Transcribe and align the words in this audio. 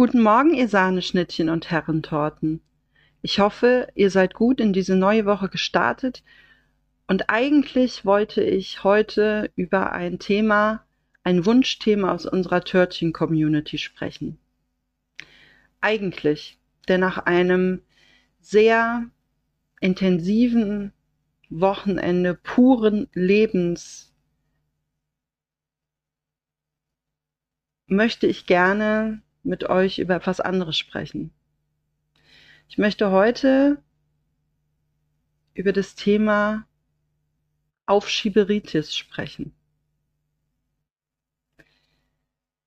Guten 0.00 0.22
Morgen, 0.22 0.54
ihr 0.54 0.66
Sahneschnittchen 0.66 1.50
und 1.50 1.70
Herrentorten. 1.70 2.62
Ich 3.20 3.38
hoffe, 3.38 3.88
ihr 3.94 4.10
seid 4.10 4.32
gut 4.32 4.58
in 4.58 4.72
diese 4.72 4.96
neue 4.96 5.26
Woche 5.26 5.50
gestartet. 5.50 6.24
Und 7.06 7.28
eigentlich 7.28 8.06
wollte 8.06 8.42
ich 8.42 8.82
heute 8.82 9.52
über 9.56 9.92
ein 9.92 10.18
Thema, 10.18 10.86
ein 11.22 11.44
Wunschthema 11.44 12.14
aus 12.14 12.24
unserer 12.24 12.64
Törtchen-Community 12.64 13.76
sprechen. 13.76 14.38
Eigentlich, 15.82 16.58
denn 16.88 17.00
nach 17.00 17.18
einem 17.18 17.82
sehr 18.40 19.04
intensiven 19.82 20.94
Wochenende 21.50 22.32
puren 22.32 23.06
Lebens 23.12 24.14
möchte 27.86 28.26
ich 28.26 28.46
gerne 28.46 29.20
mit 29.42 29.64
euch 29.64 29.98
über 29.98 30.16
etwas 30.16 30.40
anderes 30.40 30.76
sprechen. 30.76 31.32
Ich 32.68 32.78
möchte 32.78 33.10
heute 33.10 33.82
über 35.54 35.72
das 35.72 35.94
Thema 35.94 36.66
Aufschieberitis 37.86 38.94
sprechen. 38.94 39.52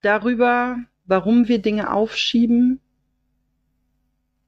Darüber, 0.01 0.77
warum 1.05 1.47
wir 1.47 1.59
Dinge 1.59 1.93
aufschieben 1.93 2.81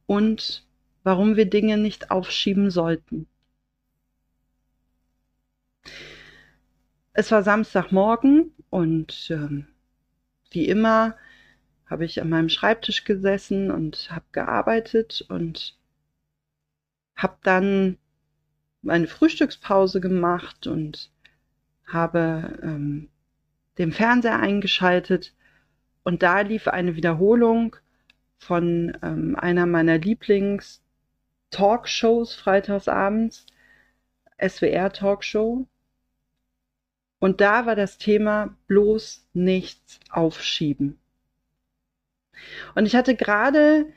und 0.05 0.67
warum 1.03 1.37
wir 1.37 1.49
Dinge 1.49 1.77
nicht 1.77 2.11
aufschieben 2.11 2.71
sollten. 2.71 3.27
Es 7.13 7.31
war 7.31 7.43
Samstagmorgen 7.43 8.51
und 8.69 9.29
ähm, 9.29 9.67
wie 10.51 10.67
immer 10.67 11.15
habe 11.85 12.05
ich 12.05 12.21
an 12.21 12.29
meinem 12.29 12.49
Schreibtisch 12.49 13.03
gesessen 13.03 13.71
und 13.71 14.09
habe 14.11 14.25
gearbeitet 14.31 15.25
und 15.29 15.77
habe 17.15 17.37
dann 17.43 17.97
meine 18.81 19.07
Frühstückspause 19.07 20.01
gemacht 20.01 20.67
und 20.67 21.11
habe 21.87 22.59
ähm, 22.61 23.09
den 23.77 23.91
Fernseher 23.91 24.39
eingeschaltet 24.39 25.33
und 26.03 26.23
da 26.23 26.41
lief 26.41 26.67
eine 26.67 26.95
Wiederholung 26.95 27.75
von 28.37 28.97
ähm, 29.01 29.35
einer 29.35 29.65
meiner 29.65 29.97
Lieblings-Talkshows 29.97 32.35
freitagsabends, 32.35 33.47
SWR-Talkshow. 34.39 35.67
Und 37.17 37.41
da 37.41 37.65
war 37.65 37.75
das 37.75 37.97
Thema 37.97 38.55
bloß 38.67 39.27
nichts 39.33 39.99
aufschieben. 40.11 40.99
Und 42.75 42.85
ich 42.85 42.95
hatte 42.95 43.15
gerade 43.15 43.87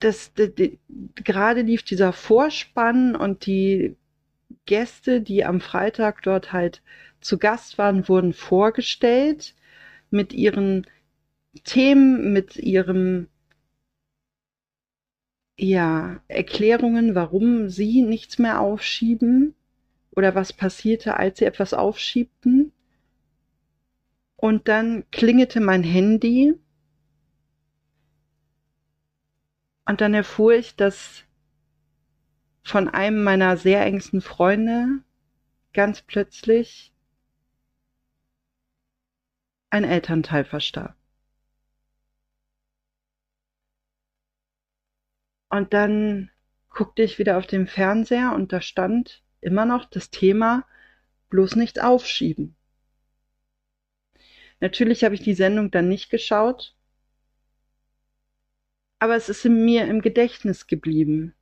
das, 0.00 0.32
das, 0.34 0.50
das, 0.54 0.68
gerade 1.16 1.62
lief 1.62 1.82
dieser 1.82 2.12
Vorspann 2.12 3.16
und 3.16 3.46
die 3.46 3.96
Gäste, 4.66 5.20
die 5.20 5.44
am 5.44 5.60
Freitag 5.60 6.22
dort 6.22 6.52
halt 6.52 6.82
zu 7.20 7.38
Gast 7.38 7.78
waren, 7.78 8.08
wurden 8.08 8.32
vorgestellt 8.32 9.54
mit 10.10 10.32
ihren 10.32 10.86
Themen, 11.64 12.32
mit 12.32 12.56
ihrem 12.56 13.28
ja, 15.58 16.22
Erklärungen, 16.28 17.14
warum 17.14 17.68
sie 17.68 18.02
nichts 18.02 18.38
mehr 18.38 18.60
aufschieben 18.60 19.54
oder 20.12 20.34
was 20.34 20.52
passierte, 20.52 21.16
als 21.16 21.38
sie 21.38 21.46
etwas 21.46 21.74
aufschiebten. 21.74 22.72
Und 24.40 24.68
dann 24.68 25.04
klingelte 25.10 25.60
mein 25.60 25.82
Handy. 25.82 26.54
Und 29.84 30.00
dann 30.00 30.14
erfuhr 30.14 30.54
ich, 30.54 30.76
dass 30.76 31.24
von 32.62 32.88
einem 32.88 33.24
meiner 33.24 33.56
sehr 33.56 33.84
engsten 33.84 34.20
Freunde 34.20 35.02
ganz 35.72 36.02
plötzlich 36.02 36.92
ein 39.70 39.82
Elternteil 39.82 40.44
verstarb. 40.44 40.94
Und 45.50 45.72
dann 45.72 46.30
guckte 46.70 47.02
ich 47.02 47.18
wieder 47.18 47.38
auf 47.38 47.46
den 47.48 47.66
Fernseher 47.66 48.34
und 48.34 48.52
da 48.52 48.60
stand 48.60 49.24
immer 49.40 49.64
noch 49.64 49.84
das 49.84 50.10
Thema 50.10 50.64
bloß 51.28 51.56
nicht 51.56 51.82
aufschieben. 51.82 52.54
Natürlich 54.60 55.04
habe 55.04 55.14
ich 55.14 55.22
die 55.22 55.34
Sendung 55.34 55.70
dann 55.70 55.88
nicht 55.88 56.10
geschaut, 56.10 56.74
aber 58.98 59.14
es 59.14 59.28
ist 59.28 59.44
mir 59.44 59.86
im 59.86 60.00
Gedächtnis 60.00 60.66
geblieben. 60.66 61.34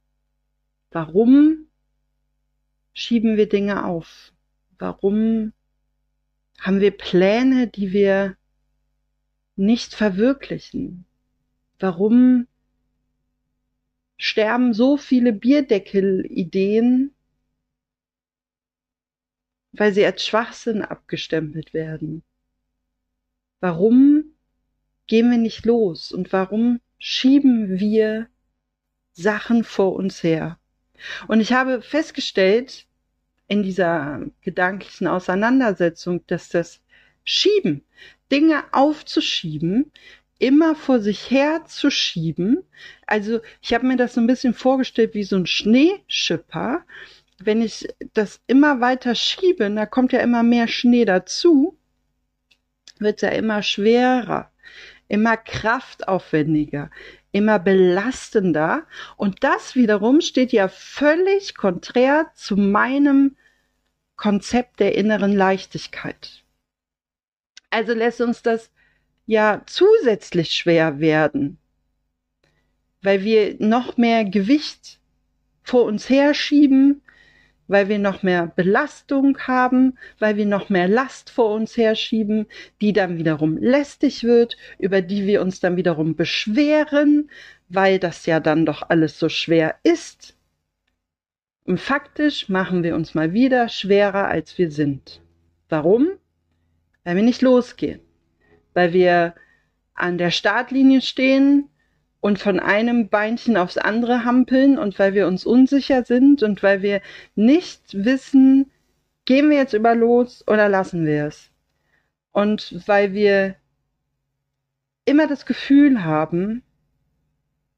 Warum 0.91 1.69
schieben 2.93 3.37
wir 3.37 3.49
Dinge 3.49 3.85
auf? 3.87 4.33
Warum 4.79 5.53
haben 6.61 6.81
wir 6.81 6.91
Pläne, 6.91 7.69
die 7.69 7.93
wir 7.93 8.37
nicht 9.57 9.95
verwirklichen? 9.95 11.07
Warum 11.79 12.47
sterben 14.19 14.75
so 14.75 14.97
viele 14.97 15.33
Bierdeckel-Ideen, 15.33 17.15
weil 19.73 19.93
sie 19.93 20.05
als 20.05 20.27
Schwachsinn 20.27 20.83
abgestempelt 20.83 21.73
werden? 21.75 22.23
Warum 23.61 24.25
gehen 25.07 25.31
wir 25.31 25.39
nicht 25.39 25.65
los 25.65 26.13
und 26.13 26.33
warum 26.33 26.81
schieben 26.99 27.79
wir 27.79 28.29
Sachen 29.13 29.65
vor 29.65 29.95
uns 29.95 30.23
her? 30.23 30.59
Und 31.29 31.41
ich 31.41 31.53
habe 31.53 31.81
festgestellt 31.83 32.87
in 33.49 33.63
dieser 33.63 34.27
gedanklichen 34.43 35.07
Auseinandersetzung, 35.07 36.27
dass 36.27 36.49
das 36.49 36.81
Schieben, 37.25 37.85
Dinge 38.31 38.65
aufzuschieben, 38.73 39.91
immer 40.39 40.75
vor 40.75 41.01
sich 41.01 41.31
her 41.31 41.65
zu 41.67 41.91
schieben. 41.91 42.63
Also 43.07 43.41
ich 43.63 43.73
habe 43.73 43.87
mir 43.87 43.97
das 43.97 44.15
so 44.15 44.21
ein 44.21 44.27
bisschen 44.27 44.55
vorgestellt 44.55 45.15
wie 45.15 45.25
so 45.25 45.37
ein 45.37 45.47
Schneeschipper. 45.47 46.85
Wenn 47.39 47.63
ich 47.63 47.89
das 48.15 48.41
immer 48.47 48.81
weiter 48.81 49.15
schiebe, 49.15 49.71
da 49.71 49.87
kommt 49.87 50.13
ja 50.13 50.21
immer 50.21 50.43
mehr 50.43 50.69
Schnee 50.69 51.05
dazu 51.05 51.79
wird 53.01 53.23
ja 53.23 53.31
immer 53.31 53.63
schwerer, 53.63 54.51
immer 55.09 55.37
kraftaufwendiger, 55.37 56.91
immer 57.33 57.59
belastender. 57.59 58.87
Und 59.17 59.45
das 59.45 59.75
wiederum 59.75 60.21
steht 60.21 60.53
ja 60.53 60.69
völlig 60.69 61.55
konträr 61.55 62.31
zu 62.35 62.57
meinem 62.57 63.37
Konzept 64.17 64.81
der 64.81 64.95
inneren 64.95 65.33
Leichtigkeit. 65.33 66.43
Also 67.71 67.93
lässt 67.93 68.21
uns 68.21 68.43
das 68.43 68.71
ja 69.27 69.63
zusätzlich 69.67 70.53
schwer 70.53 71.01
werden, 71.01 71.59
weil 73.03 73.25
wir 73.25 73.57
noch 73.59 73.97
mehr 73.97 74.25
Gewicht 74.25 74.99
vor 75.63 75.85
uns 75.85 76.09
herschieben, 76.09 77.03
weil 77.69 77.89
wir 77.89 77.99
noch 77.99 78.23
mehr 78.23 78.47
Belastung 78.47 79.39
haben, 79.39 79.99
weil 80.19 80.37
wir 80.37 80.47
noch 80.47 80.69
mehr 80.69 80.89
Last 80.89 81.31
vor 81.31 81.55
uns 81.55 81.77
herschieben, 81.77 82.47
die 82.81 82.93
dann 82.93 83.19
wiederum 83.19 83.57
lästig 83.57 84.25
wird, 84.25 84.57
über 84.79 85.03
die 85.03 85.27
wir 85.27 85.43
uns 85.43 85.61
dann 85.61 85.77
wiederum 85.77 86.17
beschweren, 86.17 87.31
weil 87.69 87.99
das 87.99 88.27
ja 88.27 88.41
dann 88.41 88.67
doch 88.67 88.89
alles 88.89 89.19
so 89.19 89.29
schwer 89.29 89.77
ist. 89.83 90.37
Und 91.65 91.81
faktisch 91.81 92.49
machen 92.49 92.85
wir 92.85 92.95
uns 92.95 93.15
mal 93.15 93.33
wieder 93.33 93.69
schwerer, 93.69 94.29
als 94.29 94.57
wir 94.57 94.71
sind. 94.71 95.21
Warum? 95.69 96.09
Weil 97.03 97.17
wir 97.17 97.23
nicht 97.25 97.43
losgehen. 97.43 98.01
Weil 98.73 98.93
wir 98.93 99.35
an 99.95 100.19
der 100.19 100.31
Startlinie 100.31 101.01
stehen, 101.01 101.69
und 102.21 102.39
von 102.39 102.61
einem 102.61 103.09
Beinchen 103.09 103.57
aufs 103.57 103.79
andere 103.79 104.25
hampeln 104.25 104.79
und 104.79 104.99
weil 104.99 105.15
wir 105.15 105.27
uns 105.27 105.45
unsicher 105.47 106.05
sind 106.05 106.43
und 106.43 106.63
weil 106.63 106.83
wir 106.83 107.01
nicht 107.35 108.05
wissen, 108.05 108.71
gehen 109.27 109.51
wir 109.51 109.59
jetzt 109.59 109.75
über 109.75 109.95
los 109.95 110.45
oder 110.47 110.69
lassen 110.69 111.07
wir 111.07 111.27
es. 111.27 111.51
Und 112.33 112.83
weil 112.87 113.13
wir 113.13 113.57
immer 115.05 115.27
das 115.27 115.47
Gefühl 115.47 116.05
haben, 116.05 116.63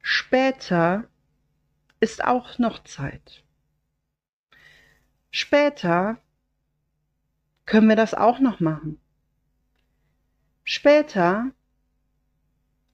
später 0.01 1.05
ist 1.99 2.23
auch 2.23 2.57
noch 2.59 2.83
Zeit. 2.83 3.43
Später 5.31 6.17
können 7.65 7.87
wir 7.87 7.95
das 7.95 8.13
auch 8.13 8.39
noch 8.39 8.59
machen. 8.59 8.99
Später 10.63 11.51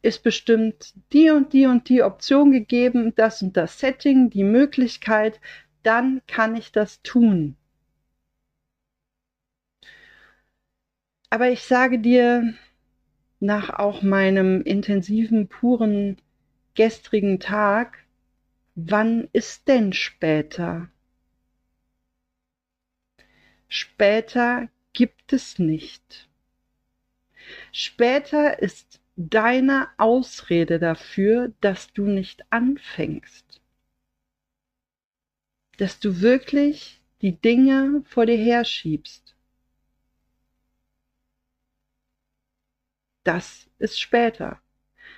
ist 0.05 0.21
bestimmt 0.23 0.93
die 1.13 1.31
und 1.31 1.51
die 1.51 1.65
und 1.65 1.89
die 1.89 2.03
Option 2.03 2.51
gegeben, 2.51 3.13
das 3.15 3.41
und 3.41 3.57
das 3.57 3.79
Setting, 3.79 4.29
die 4.29 4.43
Möglichkeit, 4.43 5.41
dann 5.83 6.21
kann 6.27 6.55
ich 6.55 6.71
das 6.71 7.01
tun. 7.01 7.57
Aber 11.29 11.49
ich 11.49 11.63
sage 11.63 11.99
dir, 11.99 12.53
nach 13.39 13.71
auch 13.71 14.03
meinem 14.03 14.61
intensiven, 14.61 15.47
puren, 15.47 16.17
gestrigen 16.75 17.39
Tag, 17.39 18.05
wann 18.75 19.27
ist 19.33 19.67
denn 19.67 19.91
später? 19.91 20.89
Später 23.67 24.69
gibt 24.93 25.33
es 25.33 25.57
nicht. 25.57 26.29
Später 27.71 28.59
ist 28.61 29.01
deine 29.15 29.89
Ausrede 29.97 30.79
dafür, 30.79 31.53
dass 31.61 31.93
du 31.93 32.05
nicht 32.05 32.43
anfängst. 32.51 33.61
Dass 35.77 35.99
du 35.99 36.21
wirklich 36.21 37.01
die 37.21 37.39
Dinge 37.39 38.03
vor 38.05 38.25
dir 38.25 38.37
herschiebst. 38.37 39.35
Das 43.23 43.67
ist 43.79 43.99
später. 43.99 44.61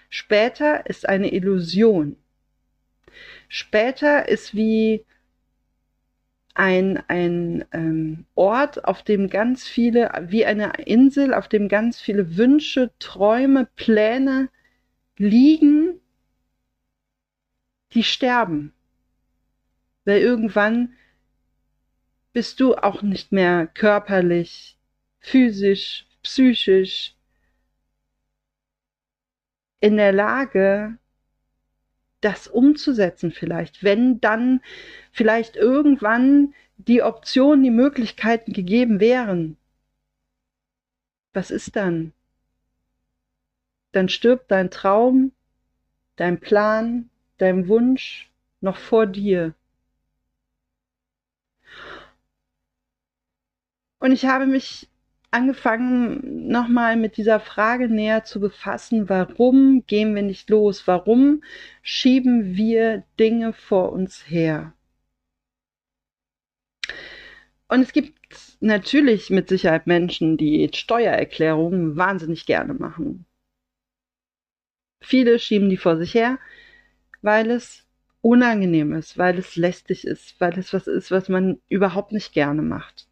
Später 0.10 0.86
ist 0.88 1.08
eine 1.10 1.34
Illusion. 1.34 2.16
Später 3.50 4.28
ist 4.30 4.56
wie 4.56 5.06
ein, 6.58 7.04
ein 7.08 7.66
ähm, 7.72 8.26
Ort, 8.34 8.86
auf 8.86 9.04
dem 9.04 9.30
ganz 9.30 9.68
viele, 9.68 10.12
wie 10.28 10.46
eine 10.46 10.74
Insel, 10.86 11.34
auf 11.34 11.48
dem 11.48 11.70
ganz 11.70 12.02
viele 12.02 12.36
Wünsche, 12.36 12.92
Träume, 13.00 13.68
Pläne 13.76 14.50
liegen, 15.18 16.00
die 17.94 18.04
sterben. 18.04 18.74
Weil 20.06 20.20
irgendwann 20.22 20.94
bist 22.34 22.60
du 22.60 22.76
auch 22.76 23.04
nicht 23.04 23.32
mehr 23.32 23.68
körperlich, 23.68 24.78
physisch, 25.20 26.08
psychisch 26.24 27.16
in 29.80 29.98
der 29.98 30.12
Lage, 30.12 30.98
das 32.28 32.46
umzusetzen 32.50 33.32
vielleicht, 33.32 33.84
wenn 33.84 34.20
dann 34.20 34.60
vielleicht 35.14 35.56
irgendwann 35.56 36.54
die 36.76 37.02
Optionen, 37.02 37.64
die 37.64 37.72
Möglichkeiten 37.72 38.52
gegeben 38.52 39.00
wären. 39.00 39.56
Was 41.32 41.52
ist 41.52 41.78
dann? 41.78 42.12
Dann 43.94 44.10
stirbt 44.10 44.52
dein 44.52 44.70
Traum, 44.70 45.32
dein 46.18 46.38
Plan, 46.42 47.10
dein 47.38 47.70
Wunsch 47.70 48.30
noch 48.60 48.76
vor 48.76 49.06
dir. 49.06 49.54
Und 54.00 54.12
ich 54.12 54.26
habe 54.26 54.48
mich 54.48 54.90
angefangen, 55.32 56.48
nochmal 56.48 56.96
mit 56.96 57.18
dieser 57.18 57.40
Frage 57.40 57.90
näher 57.90 58.24
zu 58.24 58.40
befassen, 58.40 59.10
warum 59.10 59.86
gehen 59.88 60.16
wir 60.16 60.24
nicht 60.24 60.50
los? 60.50 60.88
Warum 60.88 61.44
schieben 61.82 62.56
wir 62.56 63.04
Dinge 63.20 63.54
vor 63.54 63.92
uns 63.92 64.30
her? 64.30 64.74
Und 67.70 67.82
es 67.82 67.92
gibt 67.92 68.58
natürlich 68.62 69.30
mit 69.30 69.50
Sicherheit 69.50 69.88
Menschen, 69.88 70.38
die 70.38 70.70
Steuererklärungen 70.74 71.98
wahnsinnig 71.98 72.46
gerne 72.46 72.74
machen. 72.74 73.26
Viele 75.02 75.40
schieben 75.40 75.70
die 75.70 75.78
vor 75.78 75.98
sich 75.98 76.14
her, 76.14 76.40
weil 77.22 77.52
es 77.52 77.86
unangenehm 78.22 78.94
ist, 78.94 79.18
weil 79.18 79.38
es 79.38 79.56
lästig 79.56 80.06
ist, 80.08 80.40
weil 80.40 80.58
es 80.58 80.74
was 80.74 80.88
ist, 80.88 81.12
was 81.12 81.30
man 81.30 81.60
überhaupt 81.70 82.12
nicht 82.12 82.34
gerne 82.34 82.62
macht. 82.62 83.08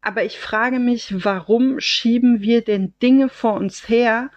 Aber 0.00 0.24
ich 0.24 0.38
frage 0.38 0.78
mich, 0.78 1.24
warum 1.24 1.80
schieben 1.80 2.40
wir 2.40 2.62
denn 2.62 2.94
Dinge 3.02 3.28
vor 3.28 3.54
uns 3.54 3.88
her, 3.88 4.30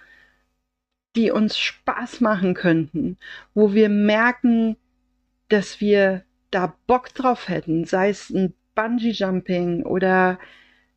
die 1.15 1.31
uns 1.31 1.57
Spaß 1.57 2.21
machen 2.21 2.53
könnten, 2.53 3.17
wo 3.53 3.73
wir 3.73 3.89
merken, 3.89 4.77
dass 5.49 5.81
wir 5.81 6.23
da 6.49 6.75
Bock 6.87 7.13
drauf 7.13 7.49
hätten, 7.49 7.85
sei 7.85 8.09
es 8.09 8.29
ein 8.29 8.53
Bungee 8.75 9.11
Jumping 9.11 9.83
oder 9.83 10.39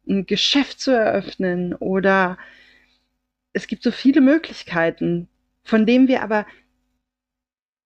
ein 0.08 0.26
Geschäft 0.26 0.80
zu 0.80 0.92
eröffnen 0.92 1.74
oder 1.74 2.38
es 3.52 3.66
gibt 3.66 3.82
so 3.82 3.90
viele 3.90 4.20
Möglichkeiten, 4.20 5.28
von 5.64 5.86
denen 5.86 6.08
wir 6.08 6.22
aber 6.22 6.46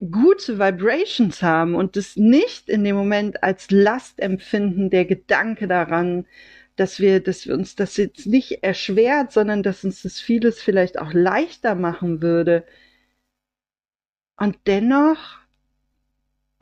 gute 0.00 0.58
Vibrations 0.58 1.42
haben 1.42 1.74
und 1.74 1.96
es 1.96 2.16
nicht 2.16 2.68
in 2.68 2.84
dem 2.84 2.96
Moment 2.96 3.42
als 3.42 3.70
Last 3.70 4.20
empfinden, 4.20 4.90
der 4.90 5.04
Gedanke 5.04 5.66
daran, 5.66 6.26
dass 6.78 7.00
wir, 7.00 7.20
dass 7.20 7.46
wir 7.46 7.54
uns 7.54 7.74
das 7.76 7.96
jetzt 7.96 8.26
nicht 8.26 8.62
erschwert, 8.62 9.32
sondern 9.32 9.62
dass 9.62 9.84
uns 9.84 10.02
das 10.02 10.20
vieles 10.20 10.62
vielleicht 10.62 10.98
auch 10.98 11.12
leichter 11.12 11.74
machen 11.74 12.22
würde. 12.22 12.64
Und 14.36 14.56
dennoch 14.66 15.38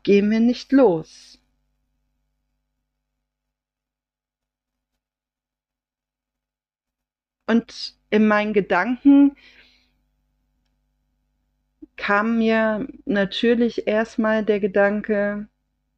gehen 0.02 0.30
wir 0.30 0.40
nicht 0.40 0.72
los. 0.72 1.38
Und 7.46 7.94
in 8.10 8.26
meinen 8.26 8.54
Gedanken 8.54 9.36
kam 11.96 12.38
mir 12.38 12.88
natürlich 13.04 13.86
erstmal 13.86 14.44
der 14.44 14.60
Gedanke 14.60 15.48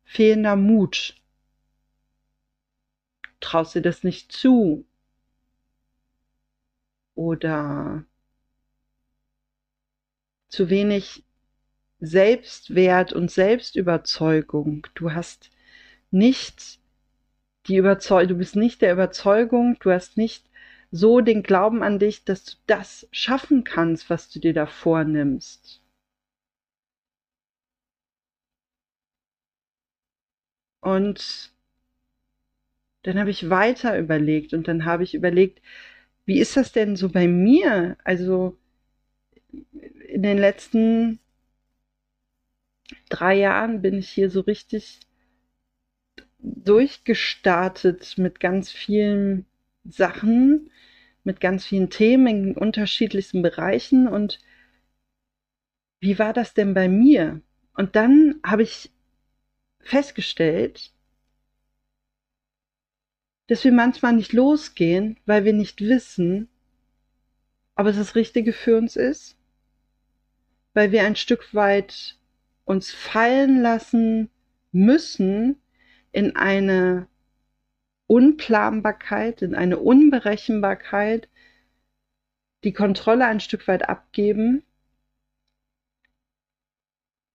fehlender 0.04 0.56
Mut 0.56 1.14
traust 3.40 3.74
dir 3.74 3.82
das 3.82 4.04
nicht 4.04 4.32
zu. 4.32 4.84
Oder 7.14 8.04
zu 10.48 10.70
wenig 10.70 11.24
Selbstwert 12.00 13.12
und 13.12 13.30
Selbstüberzeugung. 13.30 14.86
Du 14.94 15.12
hast 15.12 15.50
nicht 16.10 16.78
die 17.66 17.76
Überzeugung, 17.76 18.28
du 18.28 18.34
bist 18.36 18.56
nicht 18.56 18.80
der 18.82 18.92
Überzeugung, 18.92 19.76
du 19.80 19.90
hast 19.90 20.16
nicht 20.16 20.48
so 20.90 21.20
den 21.20 21.42
Glauben 21.42 21.82
an 21.82 21.98
dich, 21.98 22.24
dass 22.24 22.44
du 22.44 22.52
das 22.66 23.06
schaffen 23.12 23.64
kannst, 23.64 24.08
was 24.10 24.30
du 24.30 24.40
dir 24.40 24.54
da 24.54 24.66
vornimmst. 24.66 25.82
Und 30.80 31.52
dann 33.08 33.18
habe 33.18 33.30
ich 33.30 33.48
weiter 33.48 33.98
überlegt 33.98 34.52
und 34.52 34.68
dann 34.68 34.84
habe 34.84 35.02
ich 35.02 35.14
überlegt, 35.14 35.62
wie 36.26 36.40
ist 36.40 36.58
das 36.58 36.72
denn 36.72 36.94
so 36.94 37.08
bei 37.08 37.26
mir? 37.26 37.96
Also 38.04 38.58
in 40.08 40.22
den 40.22 40.36
letzten 40.36 41.18
drei 43.08 43.34
Jahren 43.34 43.80
bin 43.80 43.98
ich 43.98 44.10
hier 44.10 44.30
so 44.30 44.40
richtig 44.40 45.00
durchgestartet 46.38 48.18
mit 48.18 48.40
ganz 48.40 48.70
vielen 48.70 49.46
Sachen, 49.84 50.70
mit 51.24 51.40
ganz 51.40 51.64
vielen 51.64 51.88
Themen 51.88 52.50
in 52.50 52.56
unterschiedlichsten 52.58 53.40
Bereichen 53.40 54.06
und 54.06 54.38
wie 56.00 56.18
war 56.18 56.34
das 56.34 56.52
denn 56.52 56.74
bei 56.74 56.88
mir? 56.88 57.40
Und 57.74 57.96
dann 57.96 58.38
habe 58.44 58.64
ich 58.64 58.90
festgestellt, 59.80 60.92
dass 63.48 63.64
wir 63.64 63.72
manchmal 63.72 64.12
nicht 64.12 64.32
losgehen, 64.32 65.18
weil 65.26 65.44
wir 65.44 65.54
nicht 65.54 65.80
wissen, 65.80 66.48
ob 67.74 67.86
es 67.86 67.96
das 67.96 68.14
Richtige 68.14 68.52
für 68.52 68.76
uns 68.76 68.94
ist, 68.94 69.36
weil 70.74 70.92
wir 70.92 71.04
ein 71.04 71.16
Stück 71.16 71.54
weit 71.54 72.18
uns 72.64 72.92
fallen 72.92 73.60
lassen 73.62 74.30
müssen 74.70 75.56
in 76.12 76.36
eine 76.36 77.08
Unplanbarkeit, 78.06 79.42
in 79.42 79.54
eine 79.54 79.78
Unberechenbarkeit, 79.78 81.28
die 82.64 82.72
Kontrolle 82.72 83.26
ein 83.26 83.40
Stück 83.40 83.66
weit 83.66 83.88
abgeben. 83.88 84.62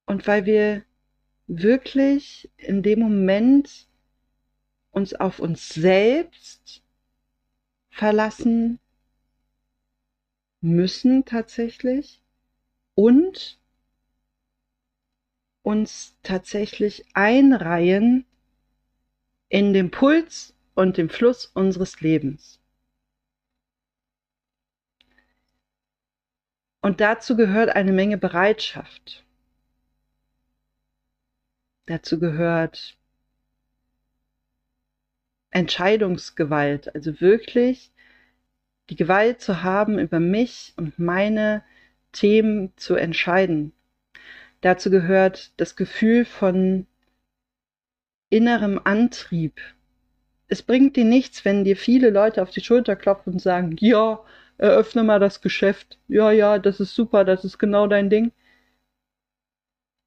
Und 0.06 0.28
weil 0.28 0.46
wir 0.46 0.84
wirklich 1.48 2.52
in 2.58 2.84
dem 2.84 3.00
Moment 3.00 3.88
uns 4.94 5.14
auf 5.16 5.40
uns 5.40 5.70
selbst 5.70 6.84
verlassen 7.90 8.80
müssen 10.62 11.26
tatsächlich 11.26 12.22
und 12.96 13.60
uns 15.64 16.16
tatsächlich 16.22 17.06
einreihen 17.14 18.26
in 19.50 19.74
den 19.74 19.92
Puls 19.92 20.56
und 20.76 20.98
den 20.98 21.10
Fluss 21.10 21.48
unseres 21.48 22.02
Lebens. 22.02 22.60
Und 26.82 27.02
dazu 27.02 27.36
gehört 27.36 27.76
eine 27.76 27.94
Menge 27.94 28.18
Bereitschaft. 28.18 29.26
Dazu 31.86 32.20
gehört 32.20 32.98
Entscheidungsgewalt, 35.54 36.94
also 36.96 37.22
wirklich 37.22 37.92
die 38.90 38.96
Gewalt 38.96 39.42
zu 39.42 39.64
haben, 39.64 40.00
über 40.00 40.20
mich 40.20 40.74
und 40.78 41.00
meine 41.00 41.64
Themen 42.12 42.74
zu 42.76 42.96
entscheiden. 42.96 43.74
Dazu 44.62 44.90
gehört 44.90 45.52
das 45.58 45.76
Gefühl 45.76 46.26
von 46.26 46.88
innerem 48.30 48.80
Antrieb. 48.84 49.60
Es 50.48 50.62
bringt 50.62 50.96
dir 50.96 51.06
nichts, 51.06 51.46
wenn 51.46 51.64
dir 51.64 51.78
viele 51.78 52.10
Leute 52.10 52.42
auf 52.42 52.50
die 52.50 52.62
Schulter 52.62 52.96
klopfen 52.96 53.34
und 53.34 53.40
sagen, 53.40 53.76
ja, 53.80 54.20
eröffne 54.58 55.04
mal 55.04 55.20
das 55.20 55.42
Geschäft. 55.42 55.98
Ja, 56.08 56.32
ja, 56.32 56.60
das 56.60 56.80
ist 56.80 56.96
super, 56.96 57.26
das 57.26 57.44
ist 57.44 57.58
genau 57.58 57.88
dein 57.88 58.10
Ding. 58.10 58.32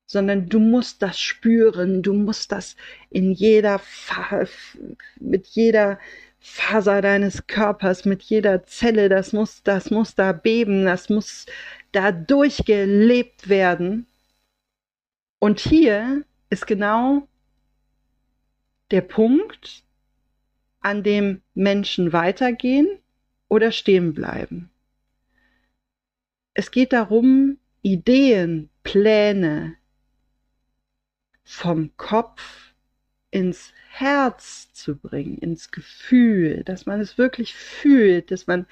Sondern 0.07 0.49
du 0.49 0.61
musst 0.61 1.03
das 1.03 1.19
spüren, 1.21 2.03
du 2.03 2.15
musst 2.15 2.53
das 2.53 2.77
in 3.11 3.33
jeder, 3.33 3.79
Fa 3.81 4.47
mit 5.19 5.47
jeder 5.49 5.99
Faser 6.39 7.03
deines 7.03 7.49
Körpers, 7.49 8.05
mit 8.05 8.23
jeder 8.23 8.65
Zelle, 8.65 9.09
das 9.09 9.33
muss, 9.33 9.63
das 9.65 9.91
muss 9.91 10.15
da 10.15 10.33
beben, 10.33 10.85
das 10.85 11.09
muss 11.09 11.47
da 11.91 12.13
durchgelebt 12.13 13.49
werden. 13.49 14.07
Und 15.41 15.59
hier 15.59 16.25
ist 16.51 16.67
genau 16.67 17.27
der 18.93 19.01
Punkt, 19.01 19.83
an 20.81 21.03
dem 21.03 21.43
Menschen 21.55 22.13
weitergehen 22.13 22.87
oder 23.49 23.73
stehen 23.73 24.15
bleiben. 24.15 24.71
Es 26.55 26.71
geht 26.71 26.93
darum, 26.93 27.59
Ideen, 27.83 28.71
Pläne 28.85 29.77
vom 31.47 31.97
Kopf 31.97 32.75
ins 33.31 33.73
Herz 33.89 34.73
zu 34.73 34.97
bringen, 34.97 35.39
ins 35.39 35.71
Gefühl, 35.71 36.65
dass 36.65 36.87
man 36.87 37.01
es 37.01 37.19
wirklich 37.19 37.55
fühlt, 37.55 38.31
dass 38.31 38.47
man 38.47 38.67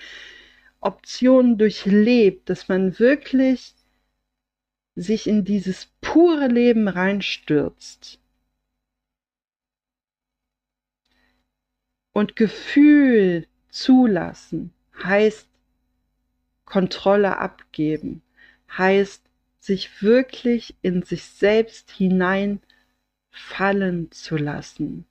Optionen 0.80 1.56
durchlebt, 1.56 2.50
dass 2.50 2.68
man 2.68 2.98
wirklich 2.98 3.74
sich 4.96 5.26
in 5.28 5.44
dieses 5.44 5.86
pure 6.00 6.48
Leben 6.48 6.88
reinstürzt. 6.88 8.20
Und 12.12 12.36
Gefühl 12.36 13.46
zulassen 13.70 14.72
heißt 15.02 15.48
Kontrolle 16.64 17.38
abgeben, 17.38 18.22
heißt 18.76 19.23
sich 19.64 20.02
wirklich 20.02 20.76
in 20.82 21.02
sich 21.02 21.24
selbst 21.24 21.90
hinein 21.90 22.60
fallen 23.30 24.10
zu 24.10 24.36
lassen 24.36 25.06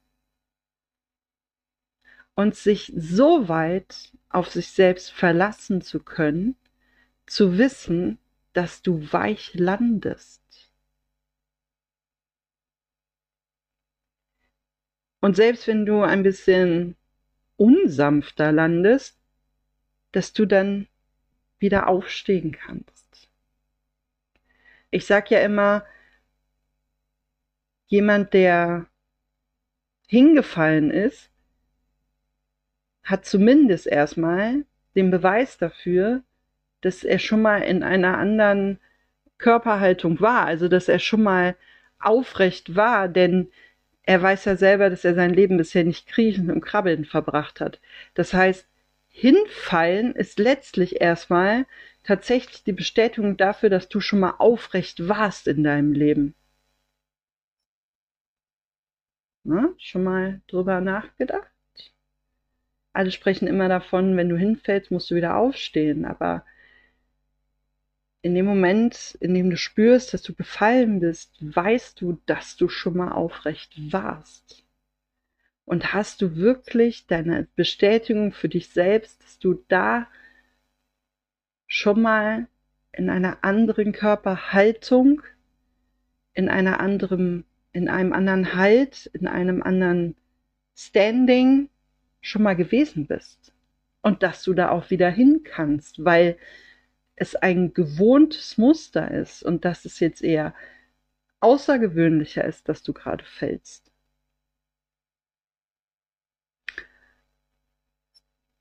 und 2.36 2.56
sich 2.56 2.94
so 2.96 3.50
weit 3.50 4.12
auf 4.30 4.52
sich 4.52 4.68
selbst 4.70 5.12
verlassen 5.12 5.82
zu 5.82 6.00
können, 6.00 6.56
zu 7.26 7.58
wissen, 7.58 8.20
dass 8.54 8.84
du 8.84 9.12
weich 9.12 9.56
landest. 9.56 10.72
Und 15.20 15.36
selbst 15.36 15.66
wenn 15.66 15.88
du 15.88 16.04
ein 16.04 16.22
bisschen 16.22 16.96
unsanfter 17.58 18.52
landest, 18.52 19.18
dass 20.12 20.32
du 20.32 20.46
dann 20.46 20.88
wieder 21.58 21.88
aufstehen 21.88 22.52
kannst. 22.52 23.03
Ich 24.94 25.08
sag 25.08 25.32
ja 25.32 25.40
immer, 25.40 25.84
jemand, 27.88 28.34
der 28.34 28.86
hingefallen 30.08 30.92
ist, 30.92 31.32
hat 33.02 33.26
zumindest 33.26 33.88
erstmal 33.88 34.66
den 34.96 35.10
Beweis 35.10 35.58
dafür, 35.58 36.22
dass 36.82 37.04
er 37.04 37.18
schon 37.18 37.42
mal 37.42 37.64
in 37.64 37.82
einer 37.82 38.20
anderen 38.20 38.80
Körperhaltung 39.40 40.22
war, 40.22 40.46
also 40.46 40.68
dass 40.68 40.88
er 40.88 41.00
schon 41.00 41.24
mal 41.24 41.56
aufrecht 42.00 42.76
war, 42.76 43.08
denn 43.08 43.52
er 44.04 44.22
weiß 44.22 44.46
ja 44.46 44.58
selber, 44.58 44.92
dass 44.92 45.04
er 45.06 45.16
sein 45.16 45.34
Leben 45.34 45.58
bisher 45.58 45.86
nicht 45.86 46.08
kriechen 46.08 46.52
und 46.52 46.62
krabbeln 46.62 47.04
verbracht 47.04 47.62
hat. 47.62 47.82
Das 48.14 48.34
heißt, 48.34 48.68
hinfallen 49.08 50.14
ist 50.16 50.38
letztlich 50.38 51.02
erstmal 51.02 51.66
tatsächlich 52.04 52.64
die 52.64 52.74
Bestätigung 52.74 53.38
dafür, 53.38 53.70
dass 53.70 53.90
du 53.90 54.00
schon 54.00 54.20
mal 54.20 54.36
aufrecht 54.38 55.08
warst 55.08 55.48
in 55.48 55.64
deinem 55.64 55.94
Leben. 55.94 56.36
Na, 59.44 59.74
schon 59.78 60.04
mal 60.04 60.42
drüber 60.48 60.80
nachgedacht? 60.80 61.50
Alle 62.94 63.12
sprechen 63.12 63.48
immer 63.48 63.68
davon, 63.68 64.16
wenn 64.16 64.30
du 64.30 64.38
hinfällst, 64.38 64.92
musst 64.92 65.10
du 65.10 65.16
wieder 65.16 65.36
aufstehen, 65.36 66.06
aber 66.06 66.46
in 68.22 68.36
dem 68.36 68.46
Moment, 68.46 69.18
in 69.20 69.34
dem 69.34 69.50
du 69.50 69.58
spürst, 69.58 70.14
dass 70.14 70.22
du 70.22 70.34
gefallen 70.34 71.02
bist, 71.02 71.36
weißt 71.42 72.00
du, 72.00 72.22
dass 72.26 72.56
du 72.56 72.70
schon 72.70 72.96
mal 72.96 73.12
aufrecht 73.12 73.74
warst. 73.92 74.64
Und 75.66 75.94
hast 75.94 76.22
du 76.22 76.38
wirklich 76.38 77.06
deine 77.08 77.48
Bestätigung 77.56 78.32
für 78.32 78.48
dich 78.48 78.70
selbst, 78.70 79.22
dass 79.24 79.40
du 79.40 79.64
da 79.68 80.08
schon 81.74 82.04
mal 82.04 82.48
in 82.92 83.10
einer 83.10 83.44
anderen 83.44 83.94
Körperhaltung, 83.94 85.24
in 86.36 86.48
einer 86.48 86.80
anderen, 86.80 87.46
in 87.72 87.90
einem 87.90 88.14
anderen 88.14 88.54
Halt, 88.54 89.08
in 89.08 89.26
einem 89.26 89.64
anderen 89.64 90.16
Standing 90.76 91.70
schon 92.22 92.44
mal 92.44 92.56
gewesen 92.56 93.08
bist. 93.08 93.56
Und 94.04 94.22
dass 94.22 94.44
du 94.44 94.54
da 94.54 94.70
auch 94.70 94.92
wieder 94.92 95.10
hin 95.10 95.42
kannst, 95.44 96.06
weil 96.06 96.38
es 97.16 97.36
ein 97.36 97.74
gewohntes 97.74 98.60
Muster 98.60 99.10
ist 99.10 99.42
und 99.42 99.66
dass 99.66 99.86
es 99.86 100.00
jetzt 100.00 100.22
eher 100.22 100.54
außergewöhnlicher 101.40 102.46
ist, 102.46 102.70
dass 102.70 102.84
du 102.84 102.94
gerade 102.94 103.24
fällst. 103.26 103.92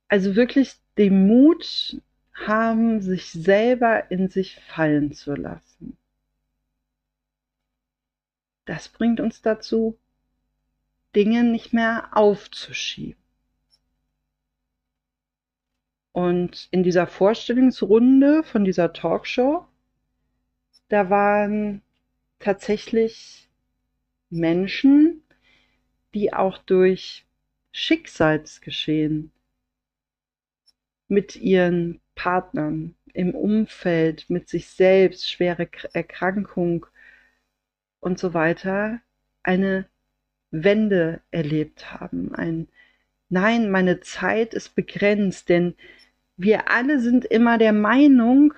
Also 0.09 0.35
wirklich 0.35 0.77
den 0.97 1.27
Mut 1.27 2.01
haben, 2.35 3.01
sich 3.01 3.31
selber 3.31 4.11
in 4.11 4.29
sich 4.29 4.61
fallen 4.61 5.13
zu 5.13 5.35
lassen. 5.35 5.97
Das 8.65 8.89
bringt 8.89 9.21
uns 9.21 9.43
dazu, 9.43 9.99
Dinge 11.15 11.45
nicht 11.45 11.73
mehr 11.73 12.11
aufzuschieben. 12.13 13.21
Und 16.13 16.69
in 16.71 16.83
dieser 16.83 17.07
Vorstellungsrunde 17.07 18.43
von 18.45 18.65
dieser 18.65 18.93
Talkshow, 18.93 19.67
da 20.89 21.09
waren 21.09 21.83
tatsächlich 22.39 23.49
Menschen, 24.29 25.23
die 26.15 26.33
auch 26.33 26.59
durch 26.59 27.25
Schicksalsgeschehen 27.73 29.33
mit 31.09 31.37
ihren 31.37 32.02
Partnern 32.15 32.95
im 33.15 33.35
Umfeld, 33.35 34.31
mit 34.31 34.49
sich 34.49 34.69
selbst, 34.69 35.31
schwere 35.31 35.69
Erkrankung 35.93 36.87
und 38.01 38.19
so 38.19 38.35
weiter, 38.35 39.01
eine 39.43 39.87
Wende 40.51 41.21
erlebt 41.31 41.93
haben. 41.93 42.35
Ein 42.35 42.69
Nein, 43.29 43.71
meine 43.71 44.01
Zeit 44.01 44.53
ist 44.53 44.75
begrenzt, 44.75 45.49
denn 45.49 45.75
wir 46.37 46.71
alle 46.71 47.01
sind 47.01 47.25
immer 47.25 47.57
der 47.57 47.73
Meinung, 47.73 48.53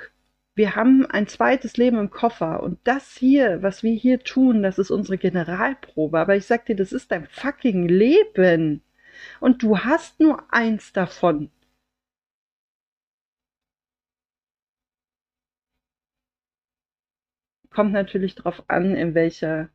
wir 0.56 0.74
haben 0.74 1.06
ein 1.06 1.28
zweites 1.28 1.76
Leben 1.76 1.98
im 1.98 2.10
Koffer 2.10 2.60
und 2.60 2.78
das 2.82 3.16
hier, 3.16 3.62
was 3.62 3.84
wir 3.84 3.92
hier 3.92 4.20
tun, 4.20 4.64
das 4.64 4.80
ist 4.80 4.90
unsere 4.90 5.16
Generalprobe. 5.18 6.18
Aber 6.18 6.36
ich 6.36 6.46
sag 6.46 6.66
dir, 6.66 6.74
das 6.74 6.92
ist 6.92 7.12
dein 7.12 7.26
fucking 7.26 7.88
Leben. 7.88 8.82
Und 9.38 9.62
du 9.62 9.78
hast 9.78 10.18
nur 10.20 10.42
eins 10.52 10.92
davon. 10.92 11.50
Kommt 17.74 17.92
natürlich 17.92 18.36
darauf 18.36 18.62
an, 18.68 18.94
in 18.94 19.14
welcher 19.14 19.68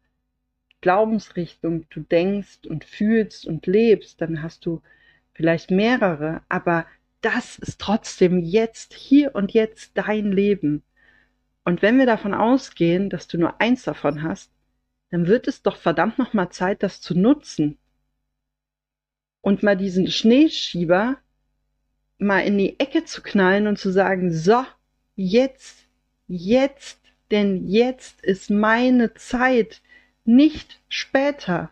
Glaubensrichtung 0.80 1.86
du 1.90 2.00
denkst 2.00 2.60
und 2.66 2.86
fühlst 2.86 3.46
und 3.46 3.68
lebst, 3.68 4.22
dann 4.22 4.42
hast 4.42 4.66
du 4.66 4.82
vielleicht 5.34 5.70
mehrere, 5.70 6.42
aber 6.48 6.86
das 7.22 7.58
ist 7.60 7.82
trotzdem 7.82 8.40
jetzt, 8.40 8.94
hier 8.94 9.36
und 9.36 9.52
jetzt 9.52 9.92
dein 9.96 10.32
Leben. 10.32 10.84
Und 11.66 11.82
wenn 11.82 11.98
wir 11.98 12.06
davon 12.06 12.34
ausgehen, 12.34 13.10
dass 13.10 13.28
du 13.28 13.38
nur 13.38 13.60
eins 13.60 13.84
davon 13.84 14.24
hast, 14.24 14.50
dann 15.12 15.28
wird 15.28 15.50
es 15.50 15.62
doch 15.62 15.76
verdammt 15.76 16.18
nochmal 16.18 16.50
Zeit, 16.50 16.82
das 16.84 17.02
zu 17.02 17.20
nutzen. 17.20 17.78
Und 19.42 19.62
mal 19.62 19.76
diesen 19.76 20.08
Schneeschieber 20.08 21.18
mal 22.18 22.40
in 22.40 22.58
die 22.58 22.80
Ecke 22.80 23.04
zu 23.04 23.22
knallen 23.22 23.68
und 23.68 23.78
zu 23.78 23.92
sagen, 23.92 24.32
so, 24.32 24.66
jetzt, 25.16 25.86
jetzt, 26.28 26.99
denn 27.32 27.68
jetzt 27.68 28.22
ist 28.22 28.50
meine 28.50 29.14
Zeit, 29.14 29.82
nicht 30.26 30.80
später. 30.90 31.72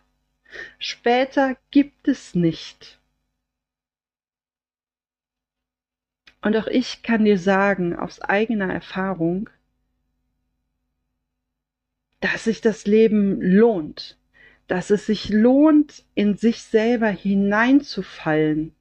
Später 0.78 1.56
gibt 1.70 2.08
es 2.08 2.34
nicht. 2.34 2.98
Und 6.40 6.56
auch 6.56 6.66
ich 6.68 7.02
kann 7.02 7.24
dir 7.24 7.38
sagen, 7.38 7.96
aus 7.96 8.20
eigener 8.20 8.72
Erfahrung, 8.72 9.50
dass 12.20 12.44
sich 12.44 12.60
das 12.60 12.86
Leben 12.86 13.40
lohnt, 13.40 14.16
dass 14.66 14.90
es 14.90 15.06
sich 15.06 15.28
lohnt, 15.30 16.04
in 16.14 16.36
sich 16.36 16.62
selber 16.62 17.08
hineinzufallen, 17.08 18.74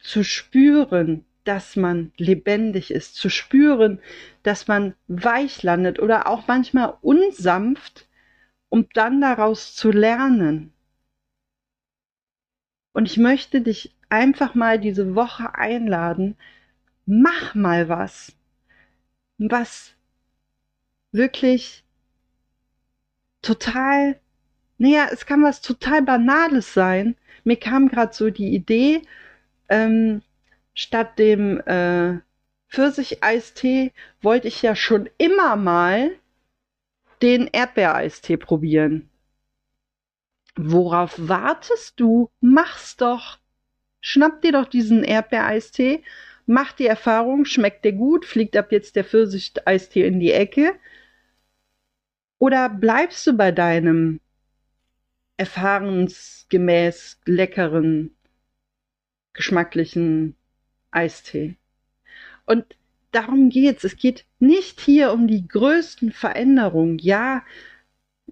zu 0.00 0.24
spüren, 0.24 1.24
dass 1.44 1.76
man 1.76 2.12
lebendig 2.16 2.90
ist, 2.90 3.16
zu 3.16 3.28
spüren, 3.28 4.00
dass 4.42 4.66
man 4.68 4.94
weich 5.08 5.62
landet 5.62 5.98
oder 6.00 6.26
auch 6.26 6.46
manchmal 6.48 6.96
unsanft, 7.02 8.08
um 8.68 8.88
dann 8.94 9.20
daraus 9.20 9.74
zu 9.74 9.90
lernen. 9.90 10.72
Und 12.92 13.06
ich 13.06 13.16
möchte 13.16 13.60
dich 13.60 13.94
einfach 14.08 14.54
mal 14.54 14.78
diese 14.78 15.14
Woche 15.14 15.54
einladen, 15.54 16.36
mach 17.06 17.54
mal 17.54 17.88
was, 17.88 18.32
was 19.38 19.94
wirklich 21.12 21.84
total, 23.42 24.18
naja, 24.78 25.08
es 25.12 25.26
kann 25.26 25.42
was 25.42 25.60
total 25.60 26.02
Banales 26.02 26.74
sein. 26.74 27.16
Mir 27.44 27.56
kam 27.58 27.88
gerade 27.88 28.14
so 28.14 28.30
die 28.30 28.54
Idee, 28.54 29.02
ähm, 29.68 30.22
statt 30.74 31.18
dem 31.18 31.60
äh, 31.60 32.18
Pfirsicheistee 32.68 33.92
wollte 34.20 34.48
ich 34.48 34.62
ja 34.62 34.74
schon 34.74 35.08
immer 35.16 35.56
mal 35.56 36.16
den 37.22 37.46
Erdbeereistee 37.46 38.36
probieren. 38.36 39.08
Worauf 40.56 41.14
wartest 41.16 41.98
du? 41.98 42.30
Mach's 42.40 42.96
doch. 42.96 43.38
Schnapp 44.00 44.42
dir 44.42 44.52
doch 44.52 44.66
diesen 44.66 45.02
Erdbeereistee, 45.02 46.02
mach 46.46 46.72
die 46.72 46.86
Erfahrung, 46.86 47.44
schmeckt 47.44 47.84
dir 47.84 47.92
gut, 47.92 48.26
fliegt 48.26 48.56
ab 48.56 48.70
jetzt 48.70 48.96
der 48.96 49.04
Pfirsicheistee 49.04 50.06
in 50.06 50.20
die 50.20 50.32
Ecke. 50.32 50.78
Oder 52.38 52.68
bleibst 52.68 53.26
du 53.26 53.32
bei 53.34 53.50
deinem 53.50 54.20
erfahrensgemäß 55.38 57.20
leckeren, 57.24 58.14
geschmacklichen 59.32 60.36
Eistee? 60.94 61.56
Und 62.46 62.76
darum 63.12 63.50
geht's. 63.50 63.84
Es 63.84 63.96
geht 63.96 64.26
nicht 64.38 64.80
hier 64.80 65.12
um 65.12 65.26
die 65.28 65.46
größten 65.48 66.12
Veränderungen. 66.12 66.98
Ja, 66.98 67.44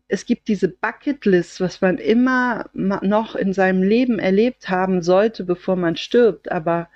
es 0.08 0.26
gibt 0.26 0.48
diese 0.48 0.68
Bucketlist, 0.68 1.60
was 1.60 1.80
man 1.80 1.98
immer 1.98 2.70
noch 2.74 3.34
in 3.34 3.52
seinem 3.52 3.82
Leben 3.82 4.18
erlebt 4.18 4.68
haben 4.68 5.02
sollte, 5.02 5.44
bevor 5.44 5.76
man 5.76 5.96
stirbt. 5.96 6.50
Aber 6.52 6.88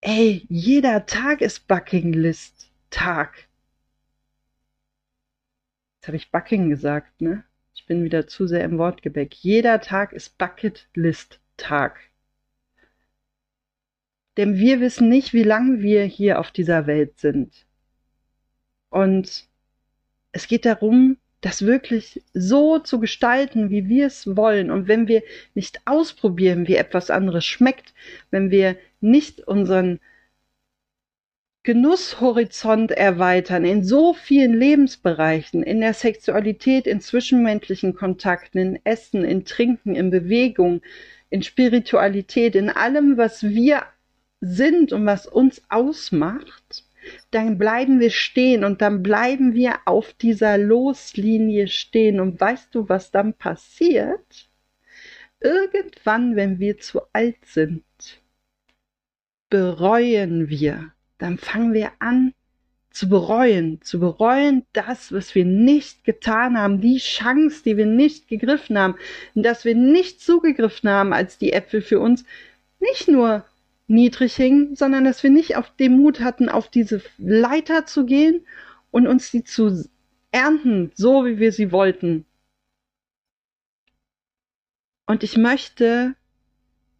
ey, 0.00 0.46
jeder 0.48 1.06
Tag 1.06 1.40
ist 1.40 1.68
Buckinglist 1.68 2.70
Tag. 2.90 3.48
Jetzt 5.96 6.08
habe 6.08 6.16
ich 6.16 6.30
Bucking 6.30 6.70
gesagt, 6.70 7.20
ne? 7.20 7.44
Ich 7.74 7.86
bin 7.86 8.04
wieder 8.04 8.26
zu 8.26 8.46
sehr 8.46 8.64
im 8.64 8.78
Wortgebäck. 8.78 9.34
Jeder 9.34 9.80
Tag 9.80 10.12
ist 10.12 10.38
Bucketlist 10.38 11.40
Tag. 11.56 12.00
Denn 14.38 14.56
wir 14.56 14.80
wissen 14.80 15.08
nicht, 15.08 15.32
wie 15.34 15.42
lange 15.42 15.82
wir 15.82 16.04
hier 16.04 16.38
auf 16.38 16.52
dieser 16.52 16.86
Welt 16.86 17.18
sind. 17.18 17.66
Und 18.88 19.48
es 20.30 20.46
geht 20.46 20.64
darum, 20.64 21.16
das 21.40 21.62
wirklich 21.62 22.22
so 22.34 22.78
zu 22.78 23.00
gestalten, 23.00 23.68
wie 23.68 23.88
wir 23.88 24.06
es 24.06 24.36
wollen. 24.36 24.70
Und 24.70 24.86
wenn 24.86 25.08
wir 25.08 25.24
nicht 25.54 25.80
ausprobieren, 25.86 26.68
wie 26.68 26.76
etwas 26.76 27.10
anderes 27.10 27.46
schmeckt, 27.46 27.92
wenn 28.30 28.52
wir 28.52 28.76
nicht 29.00 29.40
unseren 29.40 29.98
Genusshorizont 31.64 32.92
erweitern 32.92 33.64
in 33.64 33.82
so 33.82 34.14
vielen 34.14 34.54
Lebensbereichen, 34.54 35.64
in 35.64 35.80
der 35.80 35.94
Sexualität, 35.94 36.86
in 36.86 37.00
zwischenmenschlichen 37.00 37.96
Kontakten, 37.96 38.58
in 38.58 38.80
Essen, 38.84 39.24
in 39.24 39.44
Trinken, 39.44 39.96
in 39.96 40.10
Bewegung, 40.10 40.80
in 41.28 41.42
Spiritualität, 41.42 42.54
in 42.54 42.70
allem, 42.70 43.16
was 43.16 43.42
wir 43.42 43.82
sind 44.40 44.92
und 44.92 45.06
was 45.06 45.26
uns 45.26 45.62
ausmacht, 45.68 46.84
dann 47.30 47.58
bleiben 47.58 48.00
wir 48.00 48.10
stehen 48.10 48.64
und 48.64 48.80
dann 48.80 49.02
bleiben 49.02 49.54
wir 49.54 49.76
auf 49.86 50.12
dieser 50.12 50.58
Loslinie 50.58 51.68
stehen. 51.68 52.20
Und 52.20 52.40
weißt 52.40 52.74
du, 52.74 52.88
was 52.88 53.10
dann 53.10 53.34
passiert? 53.34 54.48
Irgendwann, 55.40 56.36
wenn 56.36 56.58
wir 56.58 56.78
zu 56.78 57.00
alt 57.12 57.44
sind, 57.44 57.84
bereuen 59.48 60.48
wir. 60.48 60.92
Dann 61.18 61.38
fangen 61.38 61.72
wir 61.72 61.92
an 61.98 62.34
zu 62.90 63.08
bereuen, 63.08 63.80
zu 63.82 64.00
bereuen 64.00 64.64
das, 64.72 65.12
was 65.12 65.34
wir 65.34 65.44
nicht 65.44 66.04
getan 66.04 66.58
haben, 66.58 66.80
die 66.80 66.98
Chance, 66.98 67.62
die 67.64 67.76
wir 67.76 67.86
nicht 67.86 68.28
gegriffen 68.28 68.76
haben, 68.76 68.96
dass 69.34 69.64
wir 69.64 69.76
nicht 69.76 70.20
zugegriffen 70.20 70.90
haben, 70.90 71.12
als 71.12 71.38
die 71.38 71.52
Äpfel 71.52 71.80
für 71.80 72.00
uns 72.00 72.24
nicht 72.80 73.06
nur 73.08 73.44
niedrig 73.88 74.36
hingen, 74.36 74.76
sondern 74.76 75.04
dass 75.04 75.22
wir 75.22 75.30
nicht 75.30 75.56
auf 75.56 75.74
den 75.76 75.96
Mut 75.96 76.20
hatten, 76.20 76.48
auf 76.48 76.68
diese 76.70 77.02
Leiter 77.16 77.86
zu 77.86 78.04
gehen 78.04 78.46
und 78.90 79.06
uns 79.06 79.30
die 79.30 79.44
zu 79.44 79.88
ernten, 80.30 80.92
so 80.94 81.24
wie 81.24 81.38
wir 81.38 81.52
sie 81.52 81.72
wollten. 81.72 82.24
Und 85.06 85.22
ich 85.24 85.38
möchte, 85.38 86.14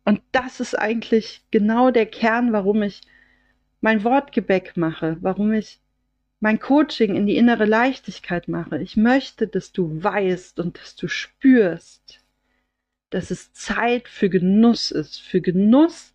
und 0.05 0.23
das 0.33 0.61
ist 0.61 0.75
eigentlich 0.75 1.43
genau 1.51 1.91
der 1.91 2.07
Kern, 2.07 2.53
warum 2.53 2.83
ich 2.83 3.03
mein 3.83 4.03
Wortgebäck 4.03 4.77
mache, 4.77 5.19
warum 5.21 5.53
ich 5.53 5.81
mein 6.41 6.59
Coaching 6.59 7.17
in 7.17 7.27
die 7.27 7.37
innere 7.37 7.67
Leichtigkeit 7.67 8.49
mache. 8.49 8.81
Ich 8.81 8.97
möchte, 8.97 9.47
dass 9.47 9.73
du 9.73 10.03
weißt 10.03 10.59
und 10.61 10.79
dass 10.79 10.97
du 10.97 11.09
spürst, 11.09 12.25
dass 13.11 13.31
es 13.31 13.53
Zeit 13.53 14.09
für 14.09 14.31
Genuss 14.31 14.91
ist, 14.91 15.21
für 15.21 15.41
Genuss 15.41 16.13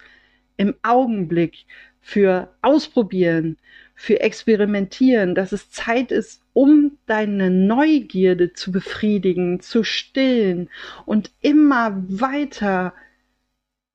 im 0.58 0.76
Augenblick, 0.84 1.66
für 2.04 2.54
Ausprobieren, 2.62 3.58
für 3.96 4.20
Experimentieren, 4.20 5.36
dass 5.36 5.54
es 5.54 5.72
Zeit 5.72 6.12
ist, 6.12 6.42
um 6.52 6.98
deine 7.06 7.50
Neugierde 7.50 8.54
zu 8.54 8.72
befriedigen, 8.72 9.62
zu 9.62 9.84
stillen 9.84 10.70
und 11.06 11.32
immer 11.42 12.04
weiter 12.08 12.94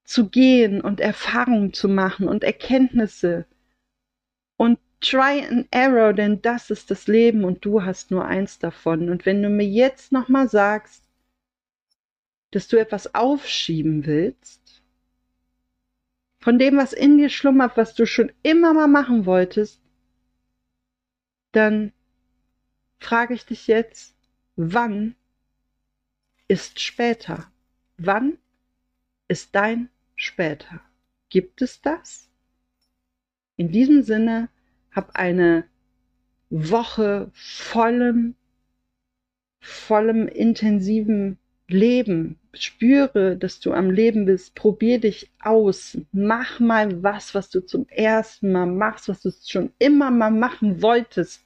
zu 0.05 0.31
gehen 0.31 0.81
und 0.81 1.01
Erfahrungen 1.01 1.75
zu 1.75 1.89
machen 1.89 2.27
und 2.27 2.43
Erkenntnisse 2.43 3.45
und 4.57 4.79
try 5.01 5.45
and 5.49 5.69
error, 5.71 6.15
denn 6.15 6.41
das 6.41 6.71
ist 6.71 6.91
das 6.91 7.07
Leben 7.09 7.45
und 7.45 7.65
du 7.65 7.85
hast 7.85 8.11
nur 8.11 8.25
eins 8.25 8.59
davon. 8.59 9.11
Und 9.11 9.27
wenn 9.27 9.43
du 9.43 9.51
mir 9.51 9.67
jetzt 9.67 10.13
nochmal 10.13 10.49
sagst, 10.49 11.05
dass 12.53 12.69
du 12.69 12.79
etwas 12.79 13.15
aufschieben 13.15 14.07
willst, 14.07 14.58
von 16.41 16.59
dem, 16.59 16.77
was 16.77 16.93
in 16.93 17.19
dir 17.19 17.29
schlummert, 17.29 17.77
was 17.77 17.95
du 17.95 18.07
schon 18.07 18.33
immer 18.43 18.75
mal 18.75 18.87
machen 18.87 19.27
wolltest, 19.27 19.81
dann 21.53 21.93
frage 22.99 23.35
ich 23.35 23.45
dich 23.47 23.67
jetzt, 23.67 24.15
wann 24.57 25.15
ist 26.47 26.81
später? 26.81 27.51
Wann 27.97 28.39
ist 29.29 29.55
dein 29.55 29.91
später? 30.15 30.81
Gibt 31.29 31.63
es 31.63 31.81
das? 31.81 32.29
In 33.57 33.71
diesem 33.71 34.03
Sinne, 34.03 34.49
hab 34.93 35.17
eine 35.17 35.65
Woche 36.51 37.31
vollem, 37.35 38.35
vollem 39.61 40.29
intensiven 40.29 41.39
Leben. 41.67 42.39
Spüre, 42.55 43.37
dass 43.37 43.61
du 43.61 43.73
am 43.73 43.91
Leben 43.91 44.25
bist. 44.25 44.55
Probier 44.55 45.01
dich 45.01 45.31
aus. 45.41 45.99
Mach 46.13 46.61
mal 46.61 47.03
was, 47.03 47.35
was 47.35 47.51
du 47.51 47.61
zum 47.61 47.87
ersten 47.89 48.53
Mal 48.53 48.67
machst, 48.67 49.09
was 49.09 49.23
du 49.23 49.31
schon 49.31 49.73
immer 49.79 50.11
mal 50.11 50.31
machen 50.31 50.83
wolltest. 50.83 51.43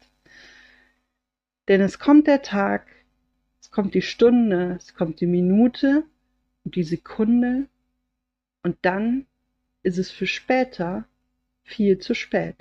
Denn 1.69 1.81
es 1.81 1.99
kommt 1.99 2.27
der 2.27 2.43
Tag, 2.43 2.87
es 3.61 3.71
kommt 3.71 3.95
die 3.95 4.03
Stunde, 4.03 4.77
es 4.79 4.95
kommt 4.95 5.21
die 5.21 5.27
Minute 5.27 6.05
und 6.65 6.77
die 6.77 6.85
Sekunde 6.85 7.67
und 8.63 8.77
dann 8.83 9.27
ist 9.83 9.99
es 9.99 10.11
für 10.11 10.27
später 10.27 11.05
viel 11.65 11.99
zu 11.99 12.15
spät. 12.15 12.57